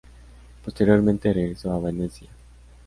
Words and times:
Posteriormente 0.65 1.31
regresó 1.31 1.71
a 1.73 1.79
Venecia. 1.79 2.31